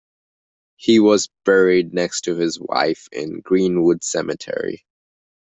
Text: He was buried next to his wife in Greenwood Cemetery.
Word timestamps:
He 0.77 0.97
was 0.99 1.29
buried 1.45 1.93
next 1.93 2.21
to 2.21 2.35
his 2.35 2.59
wife 2.59 3.07
in 3.11 3.39
Greenwood 3.41 4.03
Cemetery. 4.03 4.83